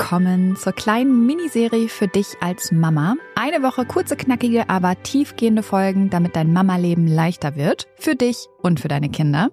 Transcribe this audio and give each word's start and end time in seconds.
Willkommen 0.00 0.56
zur 0.56 0.72
kleinen 0.72 1.26
Miniserie 1.26 1.86
für 1.90 2.08
dich 2.08 2.38
als 2.40 2.72
Mama. 2.72 3.16
Eine 3.34 3.62
Woche 3.62 3.84
kurze, 3.84 4.16
knackige, 4.16 4.70
aber 4.70 5.00
tiefgehende 5.02 5.62
Folgen, 5.62 6.08
damit 6.08 6.36
dein 6.36 6.54
Mama-Leben 6.54 7.06
leichter 7.06 7.54
wird. 7.54 7.86
Für 7.96 8.16
dich 8.16 8.46
und 8.62 8.80
für 8.80 8.88
deine 8.88 9.10
Kinder. 9.10 9.50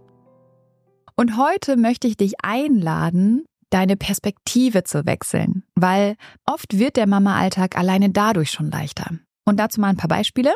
Und 1.18 1.38
heute 1.38 1.76
möchte 1.76 2.08
ich 2.08 2.16
dich 2.16 2.36
einladen, 2.44 3.44
deine 3.72 3.98
Perspektive 3.98 4.86
zu 4.86 5.06
wechseln, 5.06 5.64
weil 5.76 6.16
oft 6.46 6.80
wird 6.80 6.96
der 6.96 7.08
Mama-Alltag 7.08 7.78
alleine 7.78 8.10
dadurch 8.12 8.50
schon 8.50 8.72
leichter. 8.72 9.20
Und 9.44 9.60
dazu 9.60 9.82
mal 9.82 9.90
ein 9.90 9.98
paar 9.98 10.08
Beispiele. 10.08 10.56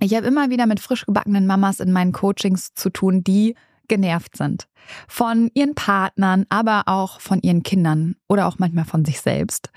Ich 0.00 0.14
habe 0.14 0.26
immer 0.26 0.50
wieder 0.50 0.66
mit 0.66 0.80
frisch 0.80 1.06
gebackenen 1.06 1.46
Mamas 1.46 1.80
in 1.80 1.92
meinen 1.92 2.12
Coachings 2.12 2.74
zu 2.74 2.90
tun, 2.90 3.24
die 3.24 3.54
genervt 3.90 4.38
sind. 4.38 4.68
Von 5.06 5.50
ihren 5.52 5.74
Partnern, 5.74 6.46
aber 6.48 6.84
auch 6.86 7.20
von 7.20 7.40
ihren 7.42 7.62
Kindern 7.62 8.16
oder 8.28 8.46
auch 8.46 8.58
manchmal 8.58 8.86
von 8.86 9.04
sich 9.04 9.20
selbst. 9.20 9.70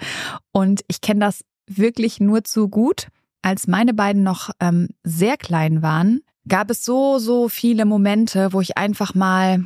Und 0.54 0.86
ich 0.88 1.02
kenne 1.02 1.20
das 1.20 1.44
wirklich 1.68 2.22
nur 2.22 2.46
zu 2.46 2.70
gut. 2.70 3.08
Als 3.42 3.68
meine 3.68 3.94
beiden 3.94 4.24
noch 4.24 4.52
ähm, 4.62 4.90
sehr 5.04 5.36
klein 5.36 5.82
waren, 5.82 6.22
gab 6.48 6.70
es 6.70 6.86
so, 6.86 7.18
so 7.20 7.50
viele 7.50 7.84
Momente, 7.86 8.54
wo 8.54 8.62
ich 8.62 8.78
einfach 8.78 9.16
mal 9.16 9.66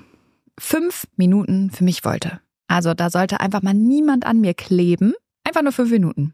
fünf 0.57 1.05
Minuten 1.15 1.69
für 1.69 1.83
mich 1.83 2.03
wollte. 2.03 2.39
Also 2.67 2.93
da 2.93 3.09
sollte 3.09 3.39
einfach 3.39 3.61
mal 3.61 3.73
niemand 3.73 4.25
an 4.25 4.41
mir 4.41 4.53
kleben. 4.53 5.13
Einfach 5.43 5.61
nur 5.61 5.71
fünf 5.71 5.91
Minuten. 5.91 6.33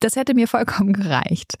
Das 0.00 0.16
hätte 0.16 0.34
mir 0.34 0.48
vollkommen 0.48 0.92
gereicht. 0.92 1.54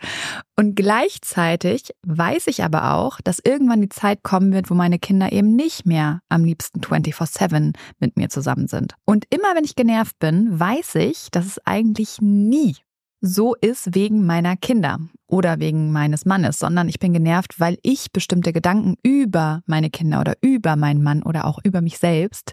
Und 0.56 0.74
gleichzeitig 0.74 1.94
weiß 2.02 2.48
ich 2.48 2.64
aber 2.64 2.94
auch, 2.94 3.20
dass 3.20 3.38
irgendwann 3.38 3.82
die 3.82 3.88
Zeit 3.88 4.22
kommen 4.22 4.52
wird, 4.52 4.70
wo 4.70 4.74
meine 4.74 4.98
Kinder 4.98 5.32
eben 5.32 5.54
nicht 5.54 5.86
mehr 5.86 6.20
am 6.28 6.44
liebsten 6.44 6.80
24-7 6.80 7.74
mit 8.00 8.16
mir 8.16 8.28
zusammen 8.28 8.66
sind. 8.66 8.94
Und 9.04 9.26
immer 9.30 9.54
wenn 9.54 9.64
ich 9.64 9.76
genervt 9.76 10.18
bin, 10.18 10.58
weiß 10.58 10.96
ich, 10.96 11.30
dass 11.30 11.46
es 11.46 11.64
eigentlich 11.64 12.20
nie 12.20 12.76
so 13.20 13.54
ist 13.54 13.94
wegen 13.94 14.24
meiner 14.24 14.56
Kinder 14.56 14.98
oder 15.26 15.60
wegen 15.60 15.92
meines 15.92 16.24
Mannes, 16.24 16.58
sondern 16.58 16.88
ich 16.88 16.98
bin 16.98 17.12
genervt, 17.12 17.60
weil 17.60 17.78
ich 17.82 18.12
bestimmte 18.12 18.52
Gedanken 18.52 18.96
über 19.02 19.62
meine 19.66 19.90
Kinder 19.90 20.20
oder 20.20 20.34
über 20.40 20.76
meinen 20.76 21.02
Mann 21.02 21.22
oder 21.22 21.44
auch 21.44 21.58
über 21.62 21.82
mich 21.82 21.98
selbst 21.98 22.52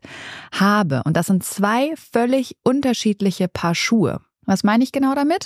habe. 0.51 1.01
Und 1.05 1.15
das 1.15 1.27
sind 1.27 1.43
zwei 1.43 1.93
völlig 1.95 2.57
unterschiedliche 2.63 3.47
Paar 3.47 3.75
Schuhe. 3.75 4.19
Was 4.47 4.63
meine 4.63 4.83
ich 4.83 4.91
genau 4.91 5.13
damit? 5.13 5.45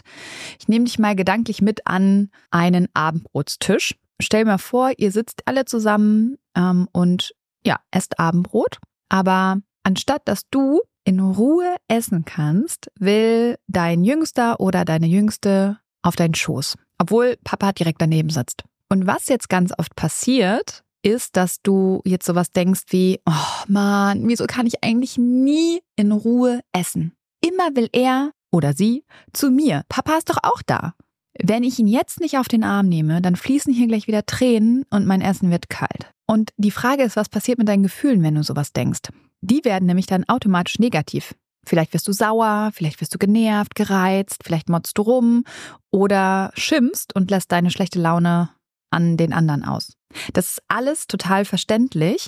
Ich 0.59 0.69
nehme 0.69 0.85
dich 0.85 0.97
mal 0.99 1.15
gedanklich 1.15 1.61
mit 1.61 1.85
an 1.85 2.29
einen 2.51 2.87
Abendbrotstisch. 2.93 3.95
Stell 4.21 4.45
mir 4.45 4.59
vor, 4.59 4.91
ihr 4.97 5.11
sitzt 5.11 5.41
alle 5.45 5.65
zusammen 5.65 6.37
ähm, 6.55 6.87
und 6.93 7.33
ja, 7.65 7.77
esst 7.91 8.19
Abendbrot. 8.19 8.77
Aber 9.09 9.57
anstatt 9.83 10.21
dass 10.25 10.43
du 10.49 10.79
in 11.03 11.19
Ruhe 11.19 11.75
essen 11.87 12.25
kannst, 12.25 12.91
will 12.99 13.57
dein 13.67 14.03
Jüngster 14.03 14.59
oder 14.59 14.85
deine 14.85 15.07
Jüngste 15.07 15.79
auf 16.03 16.15
deinen 16.15 16.35
Schoß, 16.35 16.75
obwohl 16.99 17.37
Papa 17.43 17.71
direkt 17.71 18.01
daneben 18.01 18.29
sitzt. 18.29 18.63
Und 18.89 19.07
was 19.07 19.27
jetzt 19.27 19.49
ganz 19.49 19.71
oft 19.77 19.95
passiert, 19.95 20.83
ist, 21.03 21.35
dass 21.35 21.61
du 21.61 22.01
jetzt 22.05 22.25
sowas 22.25 22.51
denkst 22.51 22.81
wie, 22.89 23.19
oh 23.25 23.65
Mann, 23.67 24.27
wieso 24.27 24.45
kann 24.45 24.67
ich 24.67 24.83
eigentlich 24.83 25.17
nie 25.17 25.81
in 25.95 26.11
Ruhe 26.11 26.61
essen? 26.71 27.13
Immer 27.41 27.75
will 27.75 27.89
er 27.91 28.31
oder 28.51 28.73
sie 28.73 29.03
zu 29.33 29.49
mir. 29.49 29.83
Papa 29.89 30.17
ist 30.17 30.29
doch 30.29 30.37
auch 30.43 30.61
da. 30.65 30.93
Wenn 31.39 31.63
ich 31.63 31.79
ihn 31.79 31.87
jetzt 31.87 32.19
nicht 32.19 32.37
auf 32.37 32.47
den 32.47 32.63
Arm 32.63 32.87
nehme, 32.87 33.21
dann 33.21 33.35
fließen 33.35 33.73
hier 33.73 33.87
gleich 33.87 34.07
wieder 34.07 34.25
Tränen 34.25 34.83
und 34.89 35.07
mein 35.07 35.21
Essen 35.21 35.49
wird 35.49 35.69
kalt. 35.69 36.11
Und 36.27 36.51
die 36.57 36.71
Frage 36.71 37.03
ist, 37.03 37.15
was 37.15 37.29
passiert 37.29 37.57
mit 37.57 37.67
deinen 37.67 37.83
Gefühlen, 37.83 38.21
wenn 38.21 38.35
du 38.35 38.43
sowas 38.43 38.73
denkst? 38.73 39.09
Die 39.41 39.63
werden 39.63 39.85
nämlich 39.85 40.05
dann 40.05 40.27
automatisch 40.27 40.77
negativ. 40.77 41.33
Vielleicht 41.65 41.93
wirst 41.93 42.07
du 42.07 42.11
sauer, 42.11 42.71
vielleicht 42.73 43.01
wirst 43.01 43.13
du 43.13 43.17
genervt, 43.17 43.75
gereizt, 43.75 44.41
vielleicht 44.43 44.69
motzt 44.69 44.97
du 44.97 45.03
rum 45.03 45.43
oder 45.91 46.51
schimpfst 46.55 47.15
und 47.15 47.29
lässt 47.31 47.51
deine 47.51 47.69
schlechte 47.69 47.99
Laune 47.99 48.49
an 48.89 49.15
den 49.15 49.31
anderen 49.31 49.63
aus. 49.63 49.93
Das 50.33 50.51
ist 50.51 50.63
alles 50.67 51.07
total 51.07 51.45
verständlich, 51.45 52.27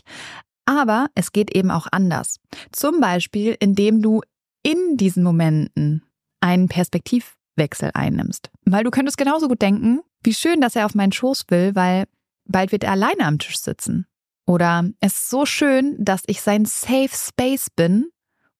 aber 0.65 1.07
es 1.15 1.31
geht 1.31 1.55
eben 1.55 1.71
auch 1.71 1.87
anders. 1.91 2.39
Zum 2.71 2.99
Beispiel, 2.99 3.57
indem 3.59 4.01
du 4.01 4.21
in 4.63 4.97
diesen 4.97 5.23
Momenten 5.23 6.03
einen 6.43 6.67
Perspektivwechsel 6.67 7.91
einnimmst. 7.93 8.51
Weil 8.65 8.83
du 8.83 8.91
könntest 8.91 9.17
genauso 9.17 9.47
gut 9.47 9.61
denken, 9.61 10.01
wie 10.23 10.33
schön, 10.33 10.61
dass 10.61 10.75
er 10.75 10.85
auf 10.85 10.93
meinen 10.93 11.11
Schoß 11.11 11.45
will, 11.49 11.73
weil 11.73 12.05
bald 12.45 12.71
wird 12.71 12.83
er 12.83 12.91
alleine 12.91 13.25
am 13.25 13.39
Tisch 13.39 13.57
sitzen. 13.59 14.05
Oder 14.45 14.89
es 14.99 15.13
ist 15.13 15.29
so 15.29 15.45
schön, 15.45 15.95
dass 15.97 16.23
ich 16.27 16.41
sein 16.41 16.65
Safe 16.65 17.09
Space 17.11 17.69
bin 17.73 18.09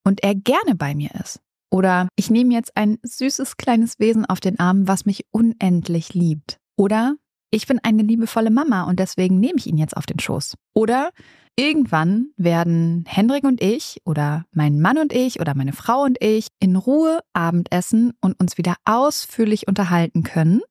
und 0.04 0.24
er 0.24 0.34
gerne 0.34 0.76
bei 0.76 0.96
mir 0.96 1.12
ist. 1.22 1.40
Oder 1.70 2.08
ich 2.16 2.30
nehme 2.30 2.54
jetzt 2.54 2.72
ein 2.78 3.00
süßes 3.04 3.58
kleines 3.58 4.00
Wesen 4.00 4.26
auf 4.26 4.40
den 4.40 4.60
Arm, 4.60 4.88
was 4.88 5.06
mich 5.06 5.26
unendlich 5.32 6.14
liebt. 6.14 6.60
Oder 6.78 7.16
ich 7.54 7.68
bin 7.68 7.80
eine 7.84 8.02
liebevolle 8.02 8.50
Mama 8.50 8.84
und 8.84 9.00
deswegen 9.00 9.40
nehme 9.40 9.58
ich 9.58 9.68
ihn 9.68 9.78
jetzt 9.78 9.96
auf 9.96 10.06
den 10.06 10.20
Schoß. 10.20 10.56
Oder 10.74 11.12
Irgendwann 11.56 12.30
werden 12.36 13.06
Hendrik 13.08 13.44
und 13.44 13.62
ich 13.62 14.02
oder 14.06 14.46
mein 14.54 14.82
Mann 14.82 14.98
und 14.98 15.14
ich 15.14 15.40
oder 15.40 15.54
meine 15.54 15.72
Frau 15.72 16.02
und 16.02 16.18
ich 16.20 16.48
in 16.60 16.76
Ruhe 16.76 17.20
Abendessen 17.34 18.14
und 18.22 18.40
uns 18.40 18.58
wieder 18.58 18.74
ausführlich 18.86 19.68
unterhalten 19.68 20.24
können. 20.24 20.62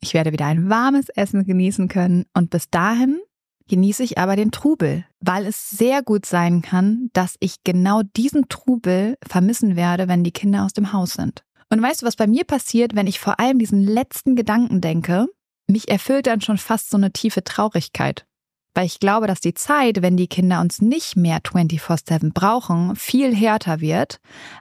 ich 0.00 0.14
werde 0.14 0.32
wieder 0.32 0.46
ein 0.46 0.68
warmes 0.68 1.10
Essen 1.10 1.44
genießen 1.44 1.86
können 1.86 2.24
und 2.34 2.50
bis 2.50 2.68
dahin 2.70 3.20
genieße 3.68 4.02
ich 4.02 4.18
aber 4.18 4.34
den 4.34 4.50
Trubel, 4.50 5.04
weil 5.20 5.46
es 5.46 5.70
sehr 5.70 6.02
gut 6.02 6.26
sein 6.26 6.60
kann, 6.60 7.10
dass 7.12 7.36
ich 7.38 7.62
genau 7.62 8.02
diesen 8.16 8.48
Trubel 8.48 9.16
vermissen 9.24 9.76
werde, 9.76 10.08
wenn 10.08 10.24
die 10.24 10.32
Kinder 10.32 10.64
aus 10.64 10.72
dem 10.72 10.92
Haus 10.92 11.12
sind. 11.12 11.44
Und 11.70 11.80
weißt 11.80 12.02
du, 12.02 12.06
was 12.06 12.16
bei 12.16 12.26
mir 12.26 12.42
passiert, 12.42 12.96
wenn 12.96 13.06
ich 13.06 13.20
vor 13.20 13.38
allem 13.38 13.60
diesen 13.60 13.84
letzten 13.84 14.34
Gedanken 14.34 14.80
denke? 14.80 15.28
Mich 15.72 15.88
erfüllt 15.88 16.26
dann 16.26 16.42
schon 16.42 16.58
fast 16.58 16.90
so 16.90 16.98
eine 16.98 17.12
tiefe 17.12 17.42
Traurigkeit. 17.42 18.26
Weil 18.74 18.84
ich 18.86 19.00
glaube, 19.00 19.26
dass 19.26 19.40
die 19.40 19.54
Zeit, 19.54 20.02
wenn 20.02 20.18
die 20.18 20.28
Kinder 20.28 20.60
uns 20.60 20.82
nicht 20.82 21.16
mehr 21.16 21.40
24-7 21.40 22.32
brauchen, 22.32 22.94
viel 22.94 23.34
härter 23.34 23.80
wird, 23.80 24.18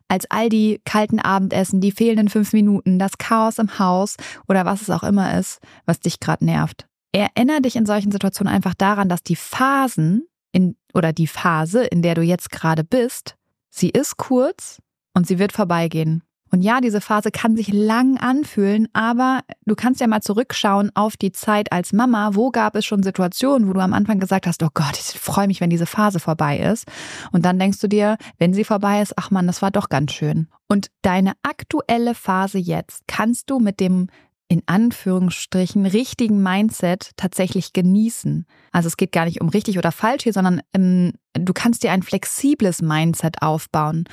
als 0.08 0.30
all 0.30 0.48
die 0.48 0.82
kalten 0.86 1.20
Abendessen, 1.20 1.82
die 1.82 1.92
fehlenden 1.92 2.30
fünf 2.30 2.54
Minuten, 2.54 2.98
das 2.98 3.18
Chaos 3.18 3.58
im 3.58 3.78
Haus 3.78 4.16
oder 4.48 4.66
was 4.66 4.82
es 4.82 4.90
auch 4.90 5.04
immer 5.04 5.38
ist, 5.38 5.60
was 5.86 6.00
dich 6.00 6.20
gerade 6.20 6.46
nervt. 6.46 6.88
Erinnere 7.14 7.62
dich 7.62 7.76
in 7.76 7.86
solchen 7.86 8.12
Situationen 8.12 8.54
einfach 8.54 8.74
daran, 8.74 9.10
dass 9.10 9.22
die 9.22 9.36
Phasen 9.36 10.24
in, 10.54 10.78
oder 10.94 11.12
die 11.12 11.28
Phase, 11.28 11.84
in 11.84 12.02
der 12.02 12.16
du 12.16 12.22
jetzt 12.22 12.52
gerade 12.52 12.86
bist, 12.86 13.36
sie 13.70 13.90
ist 13.90 14.16
kurz 14.16 14.82
und 15.14 15.28
sie 15.28 15.40
wird 15.40 15.52
vorbeigehen. 15.52 16.24
Und 16.52 16.62
ja, 16.62 16.82
diese 16.82 17.00
Phase 17.00 17.32
kann 17.32 17.56
sich 17.56 17.72
lang 17.72 18.18
anfühlen, 18.18 18.90
aber 18.94 19.40
du 19.66 19.76
kannst 19.76 20.02
ja 20.02 20.08
mal 20.08 20.22
zurückschauen 20.22 20.92
auf 20.96 21.16
die 21.16 21.32
Zeit 21.32 21.72
als 21.72 21.94
Mama. 21.94 22.32
Wo 22.34 22.52
gab 22.52 22.76
es 22.76 22.86
schon 22.86 23.04
Situationen, 23.04 23.68
wo 23.70 23.74
du 23.74 23.80
am 23.80 23.94
Anfang 23.94 24.20
gesagt 24.20 24.46
hast, 24.46 24.62
oh 24.62 24.70
Gott, 24.74 24.94
ich 24.94 25.20
freue 25.20 25.48
mich, 25.48 25.62
wenn 25.62 25.70
diese 25.70 25.86
Phase 25.86 26.20
vorbei 26.20 26.60
ist. 26.60 26.86
Und 27.32 27.46
dann 27.46 27.58
denkst 27.58 27.80
du 27.80 27.88
dir, 27.88 28.18
wenn 28.38 28.54
sie 28.54 28.66
vorbei 28.66 29.02
ist, 29.02 29.18
ach 29.18 29.32
man, 29.32 29.48
das 29.48 29.62
war 29.62 29.72
doch 29.72 29.88
ganz 29.88 30.12
schön. 30.12 30.48
Und 30.68 30.88
deine 31.02 31.34
aktuelle 31.42 32.16
Phase 32.16 32.58
jetzt 32.58 33.04
kannst 33.08 33.50
du 33.50 33.60
mit 33.60 33.80
dem 33.80 34.08
in 34.52 34.64
Anführungsstrichen 34.66 35.86
richtigen 35.86 36.44
Mindset 36.44 37.12
tatsächlich 37.16 37.72
genießen. 37.72 38.46
Also 38.74 38.88
es 38.88 38.98
geht 38.98 39.14
gar 39.14 39.24
nicht 39.24 39.40
um 39.40 39.48
richtig 39.48 39.78
oder 39.78 39.94
falsch 39.94 40.24
hier, 40.24 40.34
sondern 40.34 40.60
ähm, 40.74 41.14
du 41.34 41.54
kannst 41.54 41.84
dir 41.84 41.94
ein 41.94 42.04
flexibles 42.04 42.82
Mindset 42.82 43.42
aufbauen 43.42 44.04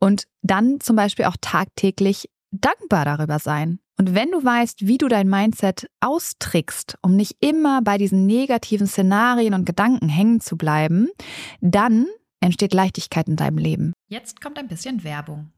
und 0.00 0.24
dann 0.42 0.80
zum 0.80 0.96
Beispiel 0.96 1.26
auch 1.26 1.36
tagtäglich 1.40 2.28
dankbar 2.50 3.04
darüber 3.04 3.38
sein. 3.38 3.78
Und 3.96 4.12
wenn 4.12 4.32
du 4.32 4.44
weißt, 4.44 4.88
wie 4.88 4.98
du 4.98 5.06
dein 5.06 5.28
Mindset 5.28 5.88
austrickst, 6.00 6.98
um 7.00 7.14
nicht 7.14 7.36
immer 7.38 7.80
bei 7.80 7.96
diesen 7.96 8.26
negativen 8.26 8.88
Szenarien 8.88 9.54
und 9.54 9.66
Gedanken 9.66 10.08
hängen 10.08 10.40
zu 10.40 10.56
bleiben, 10.56 11.10
dann 11.60 12.06
entsteht 12.40 12.74
Leichtigkeit 12.74 13.28
in 13.28 13.36
deinem 13.36 13.58
Leben. 13.58 13.92
Jetzt 14.08 14.40
kommt 14.40 14.58
ein 14.58 14.66
bisschen 14.66 15.04
Werbung. 15.04 15.52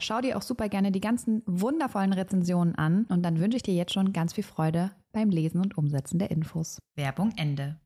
Schau 0.00 0.20
dir 0.20 0.36
auch 0.36 0.42
super 0.42 0.68
gerne 0.68 0.92
die 0.92 1.00
ganzen 1.00 1.42
wundervollen 1.46 2.12
Rezensionen 2.12 2.74
an 2.74 3.06
und 3.08 3.22
dann 3.22 3.40
wünsche 3.40 3.56
ich 3.56 3.62
dir 3.62 3.74
jetzt 3.74 3.92
schon 3.92 4.12
ganz 4.12 4.34
viel 4.34 4.44
Freude 4.44 4.92
beim 5.12 5.30
Lesen 5.30 5.60
und 5.60 5.78
Umsetzen 5.78 6.18
der 6.18 6.30
Infos. 6.30 6.78
Werbung 6.94 7.32
Ende. 7.36 7.80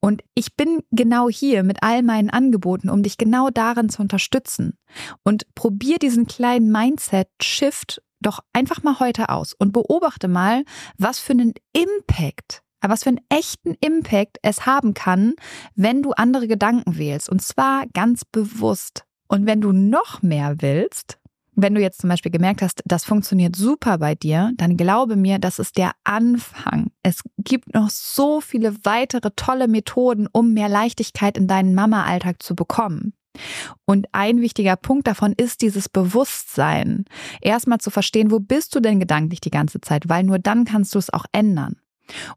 Und 0.00 0.22
ich 0.34 0.54
bin 0.56 0.80
genau 0.90 1.28
hier 1.28 1.64
mit 1.64 1.82
all 1.82 2.02
meinen 2.02 2.30
Angeboten, 2.30 2.88
um 2.88 3.02
dich 3.02 3.18
genau 3.18 3.50
darin 3.50 3.88
zu 3.88 4.00
unterstützen. 4.00 4.78
Und 5.24 5.52
probier 5.54 5.98
diesen 5.98 6.26
kleinen 6.26 6.70
Mindset-Shift 6.70 8.00
doch 8.20 8.40
einfach 8.52 8.82
mal 8.82 9.00
heute 9.00 9.28
aus 9.28 9.54
und 9.54 9.72
beobachte 9.72 10.28
mal, 10.28 10.64
was 10.96 11.18
für 11.18 11.32
einen 11.32 11.54
Impact, 11.72 12.62
was 12.80 13.04
für 13.04 13.10
einen 13.10 13.20
echten 13.28 13.74
Impact 13.80 14.38
es 14.42 14.66
haben 14.66 14.94
kann, 14.94 15.34
wenn 15.74 16.02
du 16.02 16.12
andere 16.12 16.48
Gedanken 16.48 16.96
wählst. 16.96 17.28
Und 17.28 17.42
zwar 17.42 17.86
ganz 17.92 18.24
bewusst. 18.24 19.04
Und 19.28 19.46
wenn 19.46 19.60
du 19.60 19.72
noch 19.72 20.22
mehr 20.22 20.56
willst, 20.58 21.18
wenn 21.60 21.74
du 21.74 21.80
jetzt 21.80 22.00
zum 22.00 22.08
Beispiel 22.08 22.30
gemerkt 22.30 22.62
hast, 22.62 22.82
das 22.84 23.04
funktioniert 23.04 23.56
super 23.56 23.98
bei 23.98 24.14
dir, 24.14 24.52
dann 24.56 24.76
glaube 24.76 25.16
mir, 25.16 25.38
das 25.38 25.58
ist 25.58 25.76
der 25.76 25.90
Anfang. 26.04 26.92
Es 27.02 27.22
gibt 27.36 27.74
noch 27.74 27.90
so 27.90 28.40
viele 28.40 28.76
weitere 28.84 29.30
tolle 29.34 29.66
Methoden, 29.66 30.28
um 30.30 30.54
mehr 30.54 30.68
Leichtigkeit 30.68 31.36
in 31.36 31.48
deinen 31.48 31.74
Mama-Alltag 31.74 32.42
zu 32.42 32.54
bekommen. 32.54 33.12
Und 33.84 34.06
ein 34.12 34.40
wichtiger 34.40 34.76
Punkt 34.76 35.06
davon 35.08 35.32
ist 35.32 35.60
dieses 35.62 35.88
Bewusstsein. 35.88 37.04
Erstmal 37.40 37.78
zu 37.78 37.90
verstehen, 37.90 38.30
wo 38.30 38.38
bist 38.38 38.74
du 38.74 38.80
denn 38.80 39.00
gedanklich 39.00 39.40
die 39.40 39.50
ganze 39.50 39.80
Zeit, 39.80 40.08
weil 40.08 40.22
nur 40.24 40.38
dann 40.38 40.64
kannst 40.64 40.94
du 40.94 40.98
es 40.98 41.12
auch 41.12 41.24
ändern. 41.32 41.76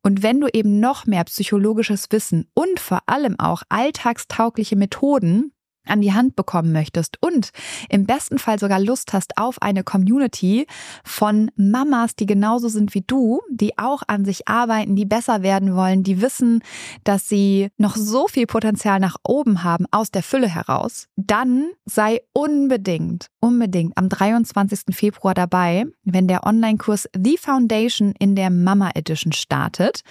Und 0.02 0.24
wenn 0.24 0.42
du 0.42 0.48
eben 0.52 0.80
noch 0.80 1.06
mehr 1.06 1.24
psychologisches 1.26 2.08
Wissen 2.12 2.48
und 2.54 2.80
vor 2.80 3.02
allem 3.06 3.40
auch 3.40 3.64
alltagstaugliche 3.70 4.76
Methoden 4.76 5.54
an 5.86 6.02
die 6.02 6.14
Hand 6.14 6.36
bekommen 6.36 6.72
möchtest 6.72 7.18
und 7.22 7.50
im 7.90 8.06
besten 8.06 8.38
Fall 8.38 8.60
sogar 8.60 8.80
Lust 8.80 9.14
hast 9.14 9.38
auf 9.38 9.62
eine 9.62 9.84
Community 9.84 10.68
von 11.04 11.52
Mamas, 11.56 12.16
die 12.16 12.26
genauso 12.26 12.68
sind 12.68 12.94
wie 12.94 13.02
du, 13.02 13.42
die 13.50 13.78
auch 13.78 14.04
an 14.08 14.26
sich 14.26 14.48
arbeiten, 14.48 14.96
die 14.96 15.06
besser 15.06 15.42
werden 15.42 15.76
wollen, 15.76 16.04
die 16.04 16.22
wissen, 16.22 16.62
dass 17.04 17.28
sie 17.28 17.70
noch 17.78 17.96
so 17.96 18.28
viel 18.28 18.46
Potenzial 18.46 19.00
nach 19.00 19.18
oben 19.24 19.64
haben 19.64 19.86
aus 19.92 20.12
der 20.12 20.24
Fülle 20.24 20.48
heraus, 20.48 21.08
dann 21.16 21.70
sei 21.86 22.22
unbedingt, 22.34 23.28
unbedingt 23.40 23.98
am 23.98 24.10
23. 24.10 24.96
Februar 24.96 25.34
dabei, 25.34 25.86
wenn 26.04 26.28
der 26.28 26.46
Online-Kurs 26.46 27.10
The 27.16 27.38
Foundation 27.38 28.14
in 28.20 28.36
der 28.36 28.50
Mama 28.50 28.92
Edition 28.94 29.34
startet. 29.34 30.02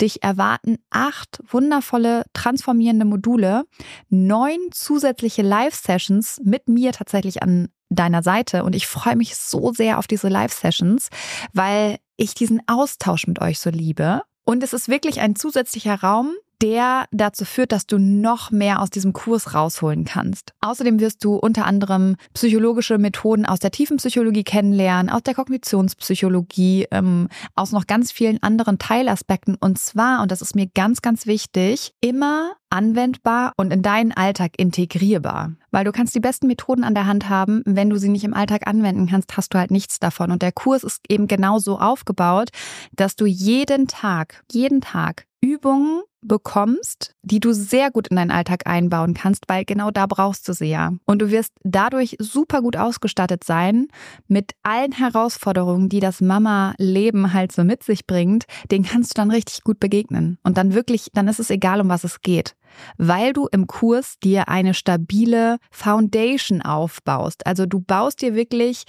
Dich 0.00 0.22
erwarten 0.22 0.78
acht 0.90 1.40
wundervolle 1.46 2.24
transformierende 2.32 3.04
Module, 3.04 3.64
neun 4.08 4.58
zusätzliche 4.70 5.07
zusätzliche 5.08 5.42
Live-Sessions 5.42 6.40
mit 6.44 6.68
mir 6.68 6.92
tatsächlich 6.92 7.42
an 7.42 7.68
deiner 7.88 8.22
Seite 8.22 8.64
und 8.64 8.74
ich 8.74 8.86
freue 8.86 9.16
mich 9.16 9.36
so 9.36 9.72
sehr 9.72 9.98
auf 9.98 10.06
diese 10.06 10.28
Live-Sessions, 10.28 11.08
weil 11.54 11.98
ich 12.18 12.34
diesen 12.34 12.60
Austausch 12.66 13.26
mit 13.26 13.40
euch 13.40 13.58
so 13.58 13.70
liebe. 13.70 14.22
Und 14.44 14.62
es 14.62 14.74
ist 14.74 14.88
wirklich 14.88 15.20
ein 15.20 15.34
zusätzlicher 15.34 15.94
Raum, 15.94 16.34
der 16.62 17.06
dazu 17.10 17.44
führt, 17.44 17.72
dass 17.72 17.86
du 17.86 17.98
noch 17.98 18.50
mehr 18.50 18.82
aus 18.82 18.90
diesem 18.90 19.12
Kurs 19.12 19.54
rausholen 19.54 20.04
kannst. 20.04 20.52
Außerdem 20.60 21.00
wirst 21.00 21.24
du 21.24 21.36
unter 21.36 21.64
anderem 21.66 22.16
psychologische 22.34 22.98
Methoden 22.98 23.46
aus 23.46 23.60
der 23.60 23.70
tiefen 23.70 23.98
Psychologie 23.98 24.44
kennenlernen, 24.44 25.10
aus 25.10 25.22
der 25.22 25.34
Kognitionspsychologie, 25.34 26.86
ähm, 26.90 27.28
aus 27.54 27.72
noch 27.72 27.86
ganz 27.86 28.12
vielen 28.12 28.42
anderen 28.42 28.78
Teilaspekten. 28.78 29.56
Und 29.60 29.78
zwar, 29.78 30.22
und 30.22 30.30
das 30.30 30.42
ist 30.42 30.54
mir 30.54 30.66
ganz, 30.66 31.02
ganz 31.02 31.26
wichtig, 31.26 31.92
immer 32.00 32.52
anwendbar 32.70 33.52
und 33.56 33.72
in 33.72 33.82
deinen 33.82 34.12
Alltag 34.12 34.52
integrierbar. 34.56 35.52
Weil 35.70 35.84
du 35.84 35.92
kannst 35.92 36.14
die 36.14 36.20
besten 36.20 36.46
Methoden 36.46 36.84
an 36.84 36.94
der 36.94 37.06
Hand 37.06 37.28
haben, 37.28 37.62
wenn 37.64 37.90
du 37.90 37.96
sie 37.98 38.08
nicht 38.08 38.24
im 38.24 38.34
Alltag 38.34 38.66
anwenden 38.66 39.06
kannst, 39.06 39.36
hast 39.36 39.54
du 39.54 39.58
halt 39.58 39.70
nichts 39.70 39.98
davon. 39.98 40.30
Und 40.30 40.42
der 40.42 40.52
Kurs 40.52 40.84
ist 40.84 41.00
eben 41.08 41.28
genau 41.28 41.58
so 41.58 41.78
aufgebaut, 41.78 42.50
dass 42.92 43.16
du 43.16 43.26
jeden 43.26 43.86
Tag, 43.86 44.42
jeden 44.50 44.80
Tag 44.80 45.27
Übungen 45.40 46.02
bekommst, 46.20 47.14
die 47.22 47.38
du 47.38 47.52
sehr 47.52 47.90
gut 47.90 48.08
in 48.08 48.16
deinen 48.16 48.30
Alltag 48.30 48.66
einbauen 48.66 49.14
kannst, 49.14 49.44
weil 49.48 49.64
genau 49.64 49.90
da 49.90 50.06
brauchst 50.06 50.48
du 50.48 50.52
sie 50.52 50.66
ja. 50.66 50.92
Und 51.04 51.22
du 51.22 51.30
wirst 51.30 51.52
dadurch 51.62 52.16
super 52.18 52.60
gut 52.60 52.76
ausgestattet 52.76 53.44
sein 53.44 53.88
mit 54.26 54.52
allen 54.62 54.92
Herausforderungen, 54.92 55.88
die 55.88 56.00
das 56.00 56.20
Mama-Leben 56.20 57.32
halt 57.32 57.52
so 57.52 57.62
mit 57.62 57.84
sich 57.84 58.06
bringt. 58.06 58.44
Den 58.70 58.82
kannst 58.82 59.12
du 59.12 59.14
dann 59.20 59.30
richtig 59.30 59.62
gut 59.62 59.78
begegnen. 59.78 60.38
Und 60.42 60.58
dann 60.58 60.74
wirklich, 60.74 61.08
dann 61.12 61.28
ist 61.28 61.40
es 61.40 61.50
egal, 61.50 61.80
um 61.80 61.88
was 61.88 62.04
es 62.04 62.20
geht. 62.20 62.56
Weil 62.96 63.32
du 63.32 63.46
im 63.50 63.66
Kurs 63.66 64.16
dir 64.22 64.48
eine 64.48 64.74
stabile 64.74 65.58
Foundation 65.70 66.62
aufbaust. 66.62 67.46
Also 67.46 67.64
du 67.64 67.80
baust 67.80 68.22
dir 68.22 68.34
wirklich 68.34 68.84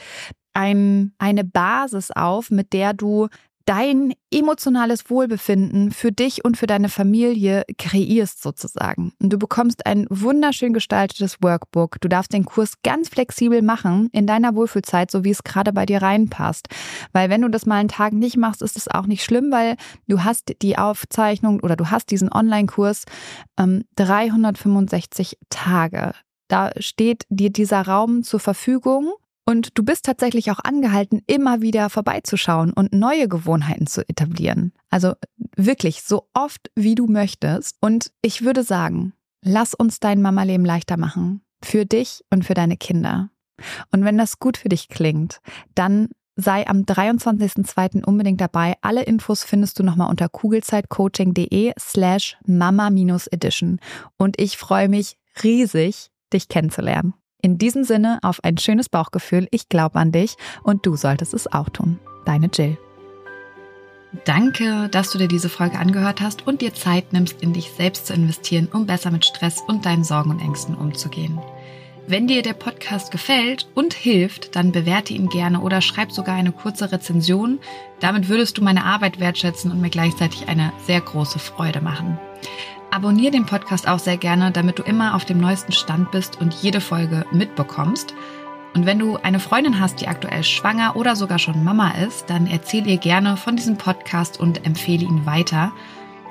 ein, 0.53 1.13
eine 1.19 1.43
Basis 1.43 2.11
auf, 2.11 2.49
mit 2.49 2.73
der 2.73 2.93
du 2.93 3.27
dein 3.69 4.13
emotionales 4.31 5.11
Wohlbefinden 5.11 5.91
für 5.91 6.11
dich 6.11 6.43
und 6.43 6.57
für 6.57 6.65
deine 6.65 6.89
Familie 6.89 7.65
kreierst 7.77 8.41
sozusagen. 8.41 9.13
Und 9.21 9.31
du 9.31 9.37
bekommst 9.37 9.85
ein 9.85 10.07
wunderschön 10.09 10.73
gestaltetes 10.73 11.37
Workbook. 11.43 12.01
Du 12.01 12.07
darfst 12.07 12.33
den 12.33 12.45
Kurs 12.45 12.73
ganz 12.81 13.09
flexibel 13.09 13.61
machen 13.61 14.09
in 14.11 14.25
deiner 14.25 14.55
Wohlfühlzeit, 14.55 15.11
so 15.11 15.23
wie 15.23 15.29
es 15.29 15.43
gerade 15.43 15.71
bei 15.71 15.85
dir 15.85 16.01
reinpasst. 16.01 16.67
Weil 17.13 17.29
wenn 17.29 17.43
du 17.43 17.47
das 17.47 17.67
mal 17.67 17.75
einen 17.75 17.89
Tag 17.89 18.11
nicht 18.11 18.37
machst, 18.37 18.63
ist 18.63 18.75
es 18.75 18.87
auch 18.87 19.05
nicht 19.05 19.23
schlimm, 19.23 19.51
weil 19.51 19.75
du 20.07 20.23
hast 20.23 20.51
die 20.63 20.79
Aufzeichnung 20.79 21.59
oder 21.59 21.75
du 21.75 21.91
hast 21.91 22.09
diesen 22.09 22.33
Online-Kurs 22.33 23.05
ähm, 23.59 23.83
365 23.97 25.37
Tage. 25.51 26.13
Da 26.47 26.71
steht 26.79 27.25
dir 27.29 27.51
dieser 27.51 27.83
Raum 27.83 28.23
zur 28.23 28.39
Verfügung 28.39 29.13
und 29.49 29.75
du 29.75 29.83
bist 29.83 30.05
tatsächlich 30.05 30.51
auch 30.51 30.59
angehalten, 30.59 31.23
immer 31.25 31.59
wieder 31.59 31.89
vorbeizuschauen 31.89 32.71
und 32.71 32.93
neue 32.93 33.27
Gewohnheiten 33.27 33.87
zu 33.87 34.07
etablieren. 34.07 34.73
Also 34.91 35.13
wirklich 35.55 36.03
so 36.03 36.27
oft, 36.35 36.69
wie 36.75 36.93
du 36.93 37.07
möchtest. 37.07 37.75
Und 37.81 38.11
ich 38.21 38.43
würde 38.43 38.61
sagen, 38.61 39.13
lass 39.41 39.73
uns 39.73 39.99
dein 39.99 40.21
Mama-Leben 40.21 40.65
leichter 40.65 40.97
machen. 40.97 41.41
Für 41.63 41.87
dich 41.87 42.23
und 42.29 42.45
für 42.45 42.53
deine 42.53 42.77
Kinder. 42.77 43.31
Und 43.91 44.05
wenn 44.05 44.19
das 44.19 44.37
gut 44.37 44.55
für 44.55 44.69
dich 44.69 44.87
klingt, 44.87 45.39
dann 45.73 46.09
sei 46.35 46.67
am 46.67 46.83
23.02. 46.83 48.05
unbedingt 48.05 48.41
dabei. 48.41 48.75
Alle 48.81 49.01
Infos 49.01 49.43
findest 49.43 49.79
du 49.79 49.83
nochmal 49.83 50.11
unter 50.11 50.29
kugelzeitcoaching.de 50.29 51.73
slash 51.79 52.37
mama-edition. 52.45 53.79
Und 54.15 54.39
ich 54.39 54.57
freue 54.57 54.89
mich 54.89 55.17
riesig, 55.41 56.11
dich 56.31 56.49
kennenzulernen. 56.49 57.15
In 57.41 57.57
diesem 57.57 57.83
Sinne 57.83 58.19
auf 58.21 58.43
ein 58.43 58.57
schönes 58.57 58.89
Bauchgefühl. 58.89 59.47
Ich 59.51 59.69
glaube 59.69 59.99
an 59.99 60.11
dich 60.11 60.35
und 60.63 60.85
du 60.85 60.95
solltest 60.95 61.33
es 61.33 61.51
auch 61.51 61.69
tun. 61.69 61.99
Deine 62.25 62.49
Jill. 62.53 62.77
Danke, 64.25 64.89
dass 64.89 65.11
du 65.11 65.19
dir 65.19 65.27
diese 65.27 65.49
Folge 65.49 65.77
angehört 65.77 66.19
hast 66.19 66.47
und 66.47 66.61
dir 66.61 66.73
Zeit 66.73 67.13
nimmst, 67.13 67.41
in 67.41 67.53
dich 67.53 67.71
selbst 67.77 68.07
zu 68.07 68.13
investieren, 68.13 68.67
um 68.73 68.87
besser 68.87 69.11
mit 69.11 69.23
Stress 69.23 69.61
und 69.67 69.85
deinen 69.85 70.03
Sorgen 70.03 70.31
und 70.31 70.41
Ängsten 70.41 70.75
umzugehen. 70.75 71.39
Wenn 72.07 72.25
dir 72.25 72.41
der 72.41 72.53
Podcast 72.53 73.11
gefällt 73.11 73.67
und 73.75 73.93
hilft, 73.93 74.55
dann 74.55 74.71
bewerte 74.71 75.13
ihn 75.13 75.29
gerne 75.29 75.61
oder 75.61 75.79
schreib 75.79 76.11
sogar 76.11 76.35
eine 76.35 76.51
kurze 76.51 76.91
Rezension. 76.91 77.59
Damit 77.99 78.29
würdest 78.29 78.57
du 78.57 78.63
meine 78.63 78.83
Arbeit 78.83 79.19
wertschätzen 79.19 79.71
und 79.71 79.79
mir 79.79 79.91
gleichzeitig 79.91 80.47
eine 80.47 80.73
sehr 80.87 81.01
große 81.01 81.37
Freude 81.37 81.81
machen. 81.81 82.17
Abonnier 82.91 83.29
den 83.29 83.45
Podcast 83.45 83.87
auch 83.87 83.99
sehr 83.99 84.17
gerne, 84.17 84.51
damit 84.51 84.79
du 84.79 84.83
immer 84.83 85.13
auf 85.13 85.23
dem 85.23 85.39
neuesten 85.39 85.71
Stand 85.71 86.09
bist 86.09 86.41
und 86.41 86.55
jede 86.55 86.81
Folge 86.81 87.23
mitbekommst. 87.31 88.15
Und 88.73 88.87
wenn 88.87 88.97
du 88.97 89.17
eine 89.17 89.39
Freundin 89.39 89.79
hast, 89.79 90.01
die 90.01 90.07
aktuell 90.07 90.43
schwanger 90.43 90.95
oder 90.95 91.15
sogar 91.15 91.37
schon 91.37 91.63
Mama 91.63 91.91
ist, 91.91 92.29
dann 92.31 92.47
erzähl 92.47 92.87
ihr 92.87 92.97
gerne 92.97 93.37
von 93.37 93.55
diesem 93.55 93.77
Podcast 93.77 94.39
und 94.39 94.65
empfehle 94.65 95.05
ihn 95.05 95.27
weiter. 95.27 95.71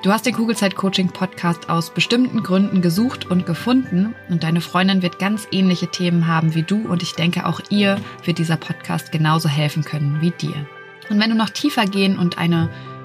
Du 0.02 0.12
hast 0.12 0.26
den 0.26 0.34
Kugelzeit 0.34 0.74
Coaching 0.74 1.08
Podcast 1.08 1.68
aus 1.70 1.90
bestimmten 1.90 2.42
Gründen 2.42 2.82
gesucht 2.82 3.30
und 3.30 3.46
gefunden 3.46 4.14
und 4.28 4.42
deine 4.42 4.60
Freundin 4.60 5.02
wird 5.02 5.18
ganz 5.18 5.46
ähnliche 5.52 5.88
Themen 5.88 6.26
haben 6.26 6.54
wie 6.54 6.62
du 6.62 6.88
und 6.88 7.02
ich 7.02 7.14
denke 7.14 7.46
auch 7.46 7.60
ihr 7.70 8.00
wird 8.24 8.38
dieser 8.38 8.56
Podcast 8.56 9.12
genauso 9.12 9.48
helfen 9.48 9.84
können 9.84 10.20
wie 10.20 10.30
dir. 10.30 10.66
Und 11.10 11.20
wenn 11.20 11.30
du 11.30 11.36
noch 11.36 11.50
tiefer 11.50 11.84
gehen 11.86 12.18
und 12.18 12.38
eine 12.38 12.68